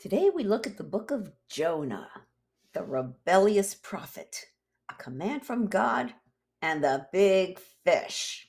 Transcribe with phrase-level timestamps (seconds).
[0.00, 2.08] Today we look at the book of Jonah,
[2.72, 4.46] the rebellious prophet,
[4.90, 6.14] a command from God,
[6.62, 8.48] and the big fish.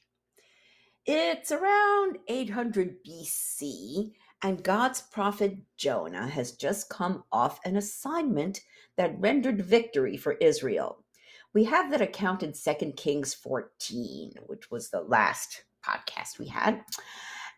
[1.06, 8.62] It's around 800 BC, and God's prophet Jonah has just come off an assignment
[8.96, 11.04] that rendered victory for Israel.
[11.54, 16.82] We have that account in 2 Kings 14, which was the last podcast we had.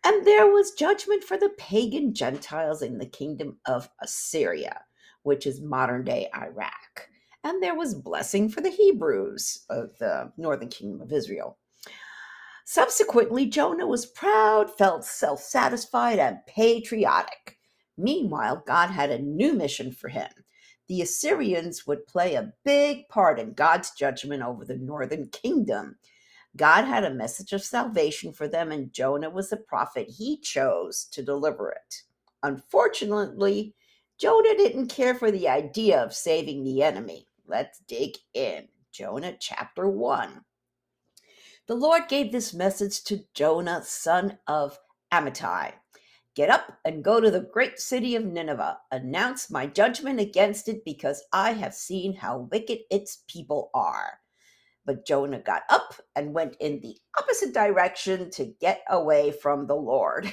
[0.05, 4.81] And there was judgment for the pagan Gentiles in the kingdom of Assyria,
[5.23, 7.09] which is modern day Iraq.
[7.43, 11.57] And there was blessing for the Hebrews of the northern kingdom of Israel.
[12.65, 17.57] Subsequently, Jonah was proud, felt self satisfied, and patriotic.
[17.97, 20.29] Meanwhile, God had a new mission for him.
[20.87, 25.97] The Assyrians would play a big part in God's judgment over the northern kingdom
[26.55, 31.05] God had a message of salvation for them, and Jonah was the prophet he chose
[31.11, 32.03] to deliver it.
[32.43, 33.73] Unfortunately,
[34.19, 37.27] Jonah didn't care for the idea of saving the enemy.
[37.47, 38.67] Let's dig in.
[38.91, 40.41] Jonah chapter 1.
[41.65, 44.77] The Lord gave this message to Jonah, son of
[45.11, 45.73] Amittai.
[46.35, 48.79] Get up and go to the great city of Nineveh.
[48.91, 54.19] Announce my judgment against it because I have seen how wicked its people are.
[54.85, 59.75] But Jonah got up and went in the opposite direction to get away from the
[59.75, 60.25] Lord.
[60.25, 60.31] you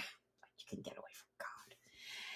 [0.69, 1.77] can get away from God.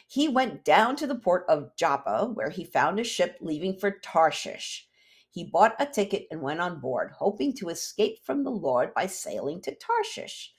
[0.07, 3.91] He went down to the port of Joppa, where he found a ship leaving for
[3.91, 4.87] Tarshish.
[5.31, 9.07] He bought a ticket and went on board, hoping to escape from the Lord by
[9.07, 10.55] sailing to Tarshish.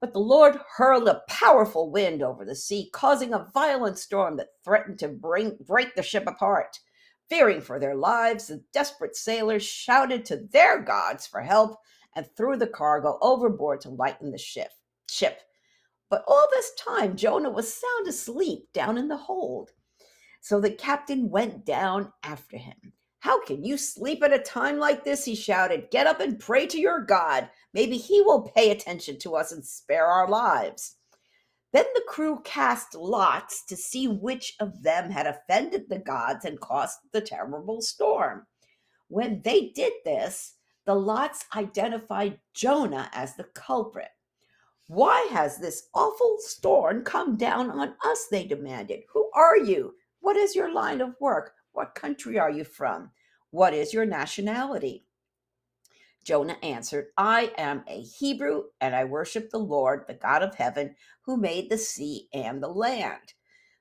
[0.00, 4.50] But the Lord hurled a powerful wind over the sea, causing a violent storm that
[4.64, 6.80] threatened to bring, break the ship apart.
[7.28, 11.78] Fearing for their lives, the desperate sailors shouted to their gods for help
[12.14, 14.70] and threw the cargo overboard to lighten the ship.
[15.10, 15.40] ship.
[16.10, 19.70] But all this time, Jonah was sound asleep down in the hold.
[20.40, 22.92] So the captain went down after him.
[23.20, 25.24] How can you sleep at a time like this?
[25.24, 25.90] He shouted.
[25.90, 27.48] Get up and pray to your God.
[27.72, 30.96] Maybe he will pay attention to us and spare our lives.
[31.74, 36.60] Then the crew cast lots to see which of them had offended the gods and
[36.60, 38.46] caused the terrible storm.
[39.08, 40.54] When they did this,
[40.86, 44.10] the lots identified Jonah as the culprit.
[44.86, 48.28] Why has this awful storm come down on us?
[48.30, 49.00] They demanded.
[49.12, 49.94] Who are you?
[50.20, 51.54] What is your line of work?
[51.72, 53.10] What country are you from?
[53.50, 55.03] What is your nationality?
[56.24, 60.96] Jonah answered, I am a Hebrew, and I worship the Lord, the God of heaven,
[61.22, 63.34] who made the sea and the land.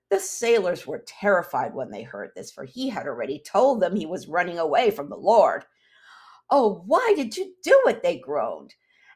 [0.10, 4.06] The sailors were terrified when they heard this, for he had already told them he
[4.06, 5.66] was running away from the Lord.
[6.50, 8.04] Oh, why did you do it?
[8.04, 8.75] They groaned.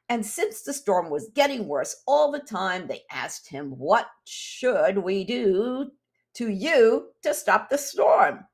[0.09, 4.97] And since the storm was getting worse all the time, they asked him, What should
[5.00, 5.91] we do
[6.35, 8.45] to you to stop the storm?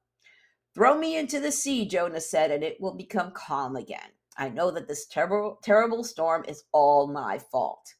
[0.75, 4.09] Throw me into the sea, Jonah said, and it will become calm again.
[4.38, 7.95] I know that this terrible, terrible storm is all my fault.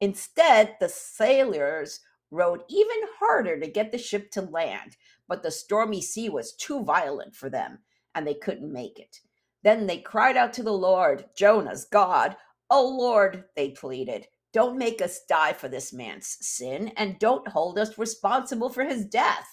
[0.00, 2.00] Instead, the sailors
[2.30, 4.96] rowed even harder to get the ship to land,
[5.28, 7.78] but the stormy sea was too violent for them,
[8.14, 9.20] and they couldn't make it.
[9.62, 12.36] Then they cried out to the Lord, Jonah's God.
[12.70, 17.78] Oh Lord, they pleaded, don't make us die for this man's sin, and don't hold
[17.78, 19.46] us responsible for his death.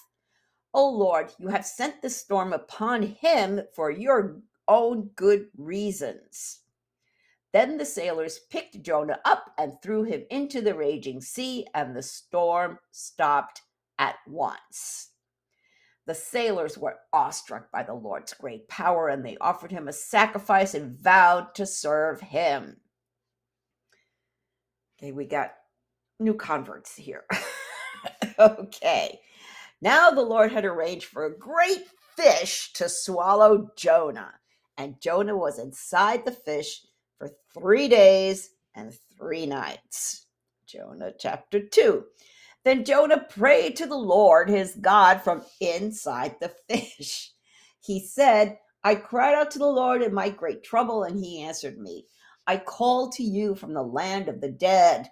[0.74, 6.60] O Lord, you have sent this storm upon him for your own good reasons.
[7.52, 12.02] Then the sailors picked Jonah up and threw him into the raging sea, and the
[12.02, 13.62] storm stopped
[13.98, 15.10] at once.
[16.06, 20.74] The sailors were awestruck by the Lord's great power, and they offered him a sacrifice
[20.74, 22.76] and vowed to serve him.
[24.98, 25.52] Okay, we got
[26.18, 27.24] new converts here.
[28.38, 29.20] okay.
[29.82, 34.34] Now the Lord had arranged for a great fish to swallow Jonah,
[34.80, 36.82] and Jonah was inside the fish
[37.18, 40.26] for three days and three nights.
[40.66, 42.02] Jonah chapter 2.
[42.64, 47.32] Then Jonah prayed to the Lord his God from inside the fish.
[47.80, 51.78] He said, I cried out to the Lord in my great trouble, and he answered
[51.78, 52.06] me.
[52.46, 55.10] I called to you from the land of the dead,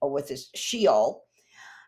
[0.00, 1.24] or with his Sheol,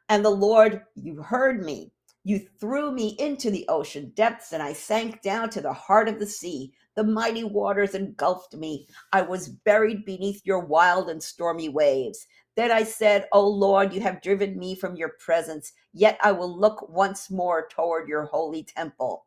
[0.08, 1.92] and the Lord, you heard me.
[2.24, 6.18] You threw me into the ocean depths, and I sank down to the heart of
[6.18, 6.72] the sea.
[6.94, 8.86] The mighty waters engulfed me.
[9.12, 12.26] I was buried beneath your wild and stormy waves.
[12.54, 16.54] Then I said, O Lord, you have driven me from your presence, yet I will
[16.54, 19.24] look once more toward your holy temple.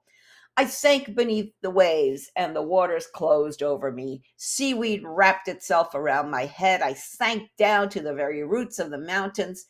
[0.58, 4.22] I sank beneath the waves, and the waters closed over me.
[4.38, 6.82] Seaweed wrapped itself around my head.
[6.82, 9.66] I sank down to the very roots of the mountains.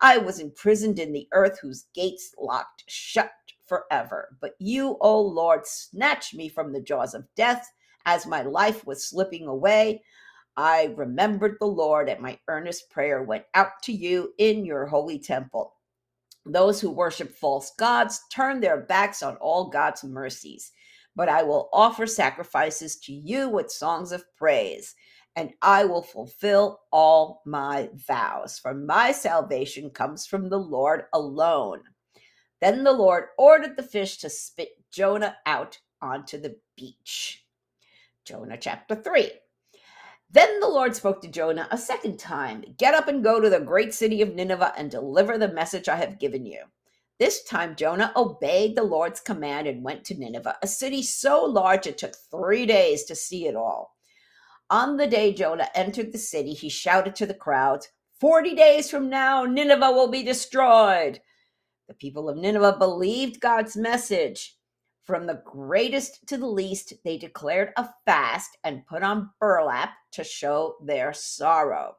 [0.00, 3.32] I was imprisoned in the earth whose gates locked shut
[3.72, 4.36] forever.
[4.42, 7.66] But you, O Lord, snatched me from the jaws of death
[8.04, 10.02] as my life was slipping away.
[10.58, 15.18] I remembered the Lord, and my earnest prayer went out to you in your holy
[15.18, 15.72] temple.
[16.44, 20.70] Those who worship false gods turn their backs on all God's mercies.
[21.16, 24.94] But I will offer sacrifices to you with songs of praise
[25.34, 28.58] and I will fulfill all my vows.
[28.58, 31.80] For my salvation comes from the Lord alone.
[32.62, 37.44] Then the Lord ordered the fish to spit Jonah out onto the beach.
[38.24, 39.32] Jonah chapter 3.
[40.30, 43.58] Then the Lord spoke to Jonah a second time Get up and go to the
[43.58, 46.60] great city of Nineveh and deliver the message I have given you.
[47.18, 51.88] This time Jonah obeyed the Lord's command and went to Nineveh, a city so large
[51.88, 53.96] it took three days to see it all.
[54.70, 57.88] On the day Jonah entered the city, he shouted to the crowds,
[58.20, 61.18] Forty days from now, Nineveh will be destroyed.
[61.92, 64.56] The people of Nineveh believed God's message.
[65.04, 70.24] From the greatest to the least, they declared a fast and put on burlap to
[70.24, 71.98] show their sorrow.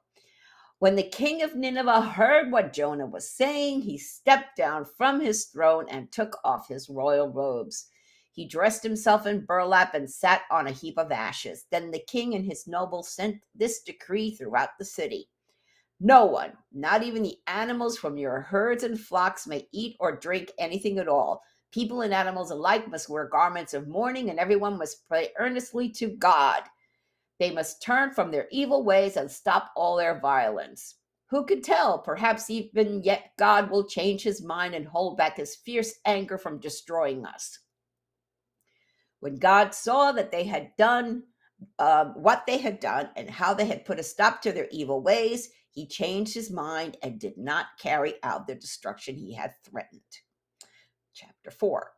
[0.80, 5.46] When the king of Nineveh heard what Jonah was saying, he stepped down from his
[5.46, 7.86] throne and took off his royal robes.
[8.32, 11.66] He dressed himself in burlap and sat on a heap of ashes.
[11.70, 15.30] Then the king and his nobles sent this decree throughout the city
[16.00, 20.52] No one, not even the animals from your herds and flocks, may eat or drink
[20.58, 21.42] anything at all.
[21.72, 26.10] People and animals alike must wear garments of mourning, and everyone must pray earnestly to
[26.10, 26.64] God.
[27.40, 30.96] They must turn from their evil ways and stop all their violence.
[31.30, 32.00] Who could tell?
[32.00, 36.60] Perhaps even yet God will change his mind and hold back his fierce anger from
[36.60, 37.60] destroying us.
[39.20, 41.24] When God saw that they had done
[41.80, 45.02] um, what they had done and how they had put a stop to their evil
[45.02, 50.02] ways, he changed his mind and did not carry out the destruction he had threatened.
[51.14, 51.92] Chapter 4.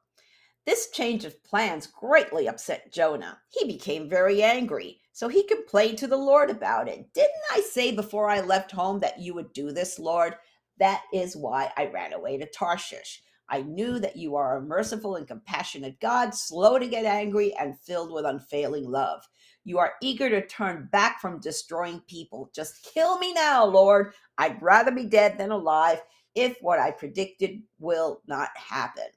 [0.66, 3.40] This change of plans greatly upset Jonah.
[3.50, 7.14] He became very angry, so he complained to the Lord about it.
[7.14, 10.36] Didn't I say before I left home that you would do this, Lord?
[10.80, 13.22] That is why I ran away to Tarshish.
[13.48, 17.80] I knew that you are a merciful and compassionate God, slow to get angry and
[17.80, 19.22] filled with unfailing love.
[19.66, 22.52] You are eager to turn back from destroying people.
[22.54, 24.14] Just kill me now, Lord.
[24.38, 26.02] I'd rather be dead than alive
[26.36, 29.08] if what I predicted will not happen.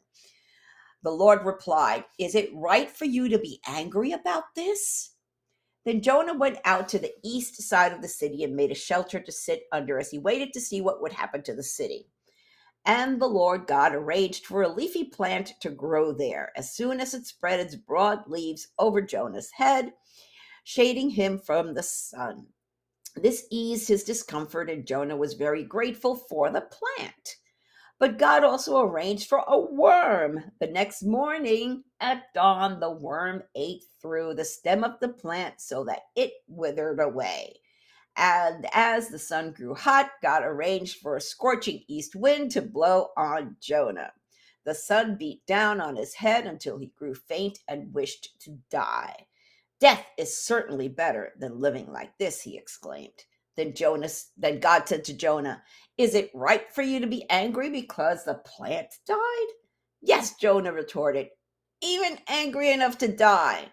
[1.02, 5.12] The Lord replied, Is it right for you to be angry about this?
[5.84, 9.20] Then Jonah went out to the east side of the city and made a shelter
[9.20, 12.08] to sit under as he waited to see what would happen to the city.
[12.84, 17.12] And the Lord God arranged for a leafy plant to grow there as soon as
[17.14, 19.92] it spread its broad leaves over Jonah's head,
[20.68, 22.46] shading him from the sun.
[23.16, 27.36] This eased his discomfort, and Jonah was very grateful for the plant.
[27.98, 30.44] But God also arranged for a worm.
[30.60, 35.84] The next morning at dawn, the worm ate through the stem of the plant so
[35.84, 37.60] that it withered away.
[38.18, 43.08] And as the sun grew hot, God arranged for a scorching east wind to blow
[43.16, 44.12] on Jonah.
[44.66, 49.27] The sun beat down on his head until he grew faint and wished to die.
[49.80, 53.24] Death is certainly better than living like this, he exclaimed.
[53.56, 55.62] Then Jonas, then God said to Jonah,
[55.98, 59.46] Is it right for you to be angry because the plant died?
[60.00, 61.28] Yes, Jonah retorted,
[61.82, 63.68] even angry enough to die.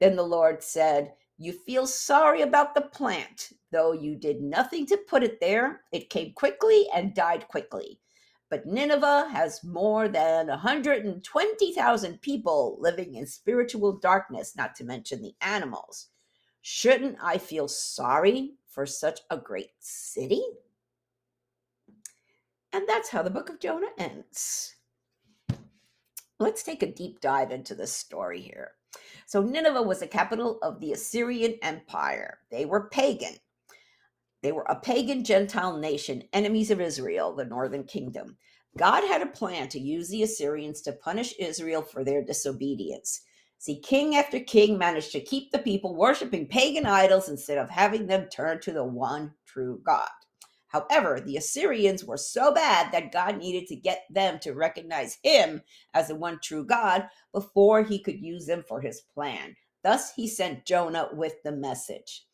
[0.00, 4.98] Then the Lord said, You feel sorry about the plant, though you did nothing to
[5.08, 5.82] put it there.
[5.92, 8.00] It came quickly and died quickly.
[8.48, 15.34] But Nineveh has more than 120,000 people living in spiritual darkness, not to mention the
[15.40, 16.08] animals.
[16.62, 20.42] Shouldn't I feel sorry for such a great city?
[22.72, 24.74] And that's how the book of Jonah ends.
[26.38, 28.72] Let's take a deep dive into this story here.
[29.26, 32.38] So, Nineveh was the capital of the Assyrian Empire.
[32.50, 33.34] They were pagan.
[34.46, 38.38] They were a pagan Gentile nation, enemies of Israel, the northern kingdom.
[38.78, 43.22] God had a plan to use the Assyrians to punish Israel for their disobedience.
[43.58, 48.06] See, king after king managed to keep the people worshiping pagan idols instead of having
[48.06, 50.10] them turn to the one true God.
[50.68, 55.60] However, the Assyrians were so bad that God needed to get them to recognize him
[55.92, 59.56] as the one true God before he could use them for his plan.
[59.82, 62.26] Thus, he sent Jonah with the message.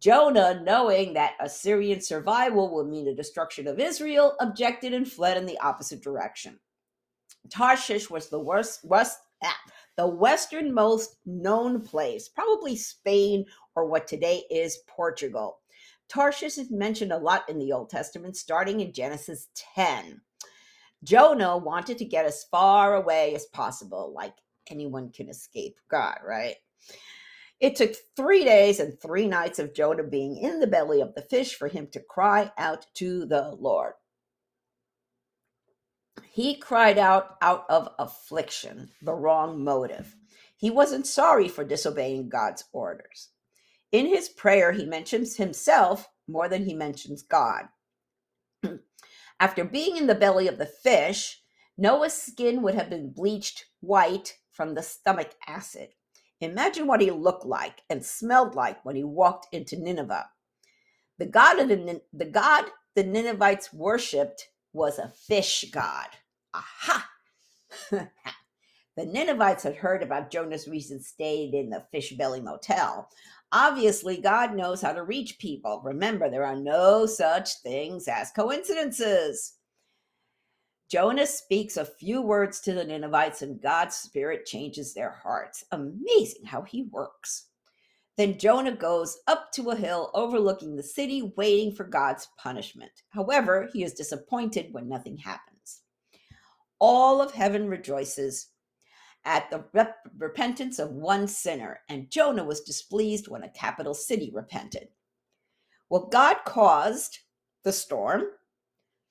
[0.00, 5.46] Jonah, knowing that Assyrian survival would mean the destruction of Israel, objected and fled in
[5.46, 6.58] the opposite direction.
[7.50, 9.56] Tarshish was the worst, ah,
[9.96, 13.44] the westernmost known place, probably Spain
[13.76, 15.58] or what today is Portugal.
[16.08, 20.20] Tarshish is mentioned a lot in the Old Testament, starting in Genesis 10.
[21.04, 24.34] Jonah wanted to get as far away as possible, like
[24.70, 26.56] anyone can escape God, right?
[27.60, 31.22] It took three days and three nights of Jonah being in the belly of the
[31.22, 33.94] fish for him to cry out to the Lord.
[36.30, 40.16] He cried out out of affliction, the wrong motive.
[40.56, 43.28] He wasn't sorry for disobeying God's orders.
[43.92, 47.64] In his prayer, he mentions himself more than he mentions God.
[49.40, 51.42] After being in the belly of the fish,
[51.76, 55.90] Noah's skin would have been bleached white from the stomach acid.
[56.40, 60.30] Imagine what he looked like and smelled like when he walked into Nineveh.
[61.18, 66.08] The god of the, the god the Ninevites worshipped was a fish god.
[66.54, 67.08] Aha!
[67.90, 68.08] the
[68.96, 73.08] Ninevites had heard about Jonah's recent stay in the Fish Belly Motel.
[73.52, 75.80] Obviously, God knows how to reach people.
[75.84, 79.54] Remember, there are no such things as coincidences.
[80.90, 85.64] Jonah speaks a few words to the Ninevites, and God's Spirit changes their hearts.
[85.70, 87.46] Amazing how he works.
[88.16, 92.90] Then Jonah goes up to a hill overlooking the city, waiting for God's punishment.
[93.10, 95.82] However, he is disappointed when nothing happens.
[96.80, 98.48] All of heaven rejoices
[99.24, 104.32] at the rep- repentance of one sinner, and Jonah was displeased when a capital city
[104.34, 104.88] repented.
[105.88, 107.18] Well, God caused
[107.62, 108.24] the storm,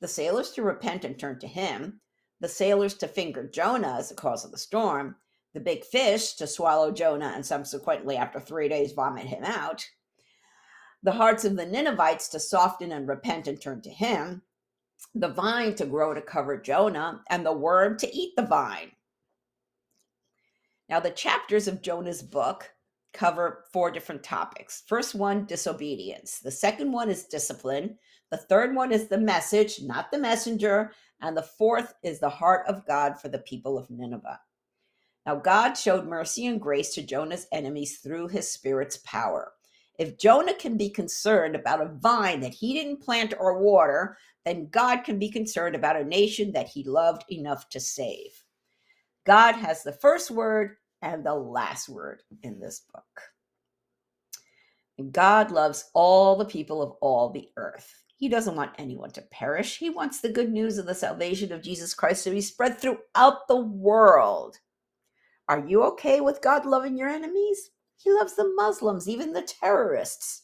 [0.01, 2.01] the sailors to repent and turn to him,
[2.39, 5.15] the sailors to finger Jonah as the cause of the storm,
[5.53, 9.85] the big fish to swallow Jonah and subsequently, after three days, vomit him out,
[11.03, 14.41] the hearts of the Ninevites to soften and repent and turn to him,
[15.15, 18.91] the vine to grow to cover Jonah, and the worm to eat the vine.
[20.89, 22.71] Now, the chapters of Jonah's book
[23.13, 24.83] cover four different topics.
[24.87, 26.39] First one, disobedience.
[26.39, 27.97] The second one is discipline.
[28.31, 30.91] The third one is the message, not the messenger.
[31.21, 34.39] And the fourth is the heart of God for the people of Nineveh.
[35.25, 39.51] Now, God showed mercy and grace to Jonah's enemies through his spirit's power.
[39.99, 44.69] If Jonah can be concerned about a vine that he didn't plant or water, then
[44.69, 48.43] God can be concerned about a nation that he loved enough to save.
[49.25, 53.21] God has the first word and the last word in this book.
[54.97, 57.98] And God loves all the people of all the earth.
[58.19, 59.77] He doesn't want anyone to perish.
[59.77, 63.47] He wants the good news of the salvation of Jesus Christ to be spread throughout
[63.47, 64.57] the world.
[65.47, 67.71] Are you okay with God loving your enemies?
[67.95, 70.43] He loves the Muslims, even the terrorists.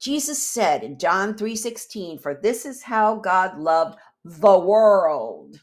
[0.00, 5.60] Jesus said in John 3:16, "For this is how God loved the world,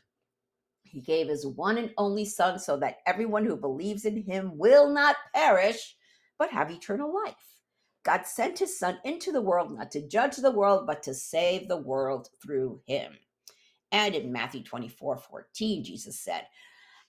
[0.83, 4.89] he gave his one and only Son so that everyone who believes in him will
[4.89, 5.97] not perish,
[6.37, 7.54] but have eternal life.
[8.05, 11.67] God sent his Son into the world not to judge the world, but to save
[11.67, 13.13] the world through him.
[13.91, 16.45] And in Matthew 24 14, Jesus said,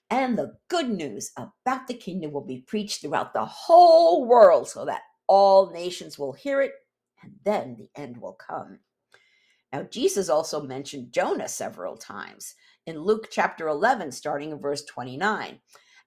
[0.09, 4.85] And the good news about the kingdom will be preached throughout the whole world so
[4.85, 6.71] that all nations will hear it,
[7.21, 8.79] and then the end will come.
[9.71, 12.55] Now, Jesus also mentioned Jonah several times
[12.87, 15.59] in Luke chapter 11, starting in verse 29.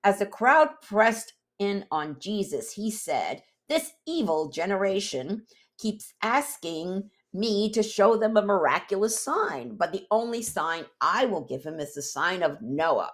[0.03, 5.47] As the crowd pressed in on Jesus, he said, This evil generation
[5.79, 11.43] keeps asking me to show them a miraculous sign, but the only sign I will
[11.43, 13.13] give him is the sign of Noah.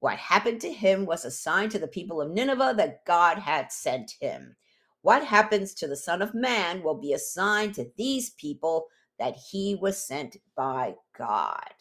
[0.00, 3.70] What happened to him was a sign to the people of Nineveh that God had
[3.70, 4.56] sent him.
[5.02, 8.88] What happens to the Son of Man will be a sign to these people
[9.20, 11.74] that he was sent by God.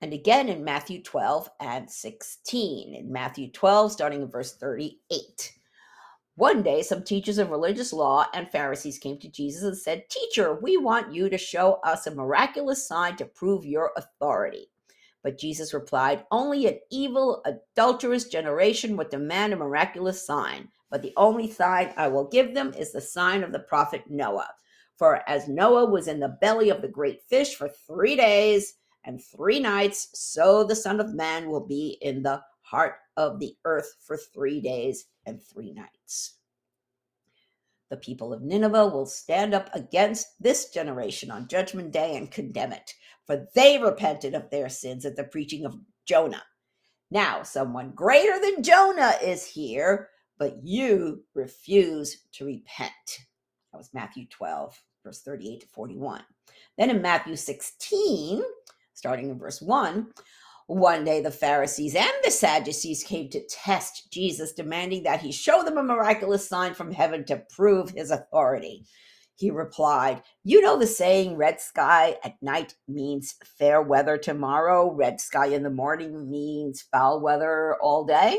[0.00, 2.94] And again in Matthew 12 and 16.
[2.94, 5.55] In Matthew 12, starting in verse 38.
[6.36, 10.58] One day, some teachers of religious law and Pharisees came to Jesus and said, Teacher,
[10.60, 14.68] we want you to show us a miraculous sign to prove your authority.
[15.22, 20.68] But Jesus replied, Only an evil, adulterous generation would demand a miraculous sign.
[20.90, 24.50] But the only sign I will give them is the sign of the prophet Noah.
[24.96, 28.74] For as Noah was in the belly of the great fish for three days
[29.04, 33.54] and three nights, so the Son of Man will be in the heart of the
[33.64, 36.36] earth for three days and three nights.
[37.88, 42.72] The people of Nineveh will stand up against this generation on Judgment Day and condemn
[42.72, 42.94] it,
[43.26, 46.42] for they repented of their sins at the preaching of Jonah.
[47.10, 50.08] Now, someone greater than Jonah is here,
[50.38, 52.92] but you refuse to repent.
[53.72, 56.22] That was Matthew 12, verse 38 to 41.
[56.76, 58.42] Then in Matthew 16,
[58.94, 60.08] starting in verse 1,
[60.66, 65.62] one day, the Pharisees and the Sadducees came to test Jesus, demanding that he show
[65.62, 68.84] them a miraculous sign from heaven to prove his authority.
[69.36, 75.20] He replied, You know the saying, red sky at night means fair weather tomorrow, red
[75.20, 78.36] sky in the morning means foul weather all day.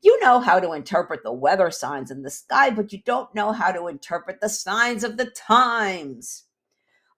[0.00, 3.52] You know how to interpret the weather signs in the sky, but you don't know
[3.52, 6.44] how to interpret the signs of the times.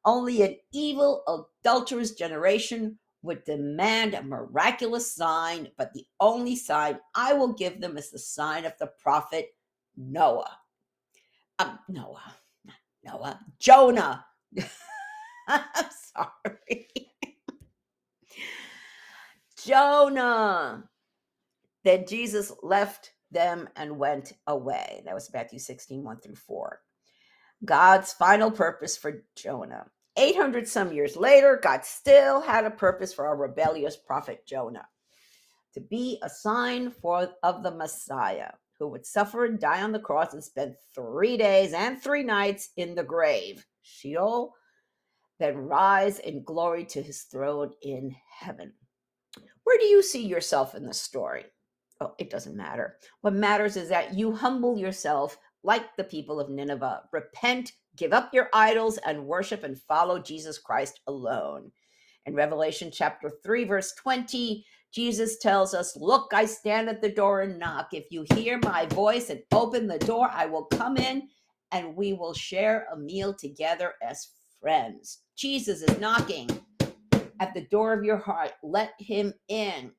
[0.04, 7.34] Only an evil, adulterous generation would demand a miraculous sign, but the only sign I
[7.34, 9.54] will give them is the sign of the prophet
[9.96, 10.58] Noah.
[11.58, 12.34] Um, Noah,
[13.04, 14.24] Noah, Jonah.
[15.48, 16.88] I'm sorry.
[19.64, 20.84] Jonah.
[21.84, 25.02] Then Jesus left them and went away.
[25.04, 26.80] That was Matthew 16, 1 through 4.
[27.64, 29.86] God's final purpose for Jonah.
[30.20, 34.86] 800 some years later, God still had a purpose for our rebellious prophet Jonah
[35.72, 39.98] to be a sign for of the Messiah who would suffer and die on the
[39.98, 44.54] cross and spend 3 days and 3 nights in the grave, Sheol,
[45.38, 48.74] then rise in glory to his throne in heaven.
[49.64, 51.46] Where do you see yourself in the story?
[52.00, 52.96] Oh, it doesn't matter.
[53.22, 57.02] What matters is that you humble yourself like the people of Nineveh.
[57.12, 61.70] Repent Give up your idols and worship and follow Jesus Christ alone.
[62.26, 67.42] In Revelation chapter 3, verse 20, Jesus tells us, Look, I stand at the door
[67.42, 67.88] and knock.
[67.92, 71.28] If you hear my voice and open the door, I will come in
[71.72, 74.28] and we will share a meal together as
[74.60, 75.18] friends.
[75.36, 76.48] Jesus is knocking
[77.40, 78.52] at the door of your heart.
[78.62, 79.92] Let him in.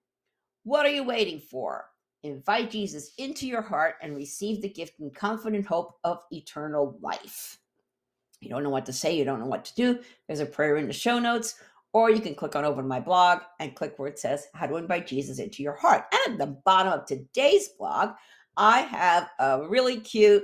[0.63, 1.85] What are you waiting for?
[2.23, 7.57] Invite Jesus into your heart and receive the gift and confident hope of eternal life
[8.41, 10.77] you don't know what to say, you don't know what to do, there's a prayer
[10.77, 11.55] in the show notes,
[11.93, 14.65] or you can click on over to my blog and click where it says how
[14.65, 16.05] to invite Jesus into your heart.
[16.11, 18.11] And at the bottom of today's blog,
[18.57, 20.43] I have a really cute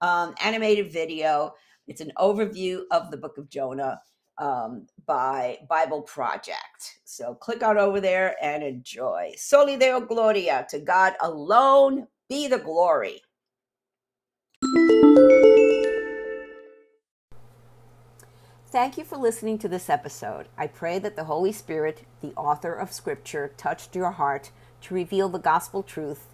[0.00, 1.54] um, animated video.
[1.86, 4.00] It's an overview of the book of Jonah
[4.38, 6.98] um, by Bible Project.
[7.04, 9.32] So click on over there and enjoy.
[9.36, 10.66] Soli Deo Gloria.
[10.70, 13.22] To God alone be the glory.
[18.70, 20.48] Thank you for listening to this episode.
[20.58, 24.50] I pray that the Holy Spirit, the author of Scripture, touched your heart
[24.82, 26.26] to reveal the gospel truth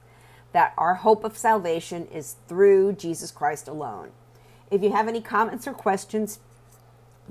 [0.53, 4.11] that our hope of salvation is through Jesus Christ alone.
[4.71, 6.41] If you have any comments or questions,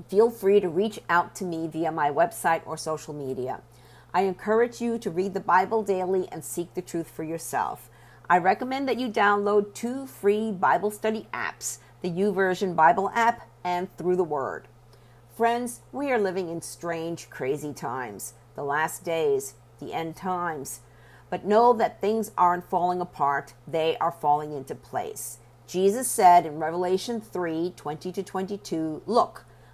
[0.08, 3.60] feel free to reach out to me via my website or social media.
[4.12, 7.90] I encourage you to read the Bible daily and seek the truth for yourself.
[8.28, 13.88] I recommend that you download two free Bible study apps the YouVersion Bible app and
[13.96, 14.68] Through the Word.
[15.34, 20.80] Friends, we are living in strange, crazy times, the last days, the end times.
[21.30, 25.38] But know that things aren't falling apart, they are falling into place.
[25.66, 29.44] Jesus said in Revelation 3 20 to 22, Look,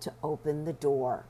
[0.00, 1.26] to open the door.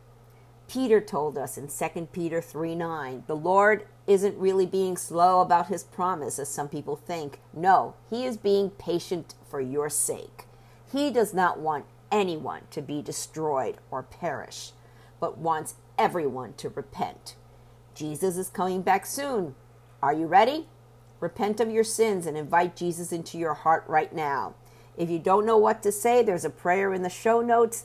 [0.69, 5.69] Peter told us in 2 Peter 3 9, the Lord isn't really being slow about
[5.69, 7.41] his promise, as some people think.
[7.55, 10.45] No, he is being patient for your sake.
[10.93, 14.73] He does not want anyone to be destroyed or perish,
[15.21, 17.35] but wants everyone to repent.
[17.95, 19.55] Jesus is coming back soon.
[20.03, 20.69] Are you ready?
[21.21, 24.55] Repent of your sins and invite Jesus into your heart right now.
[24.97, 27.85] If you don't know what to say, there's a prayer in the show notes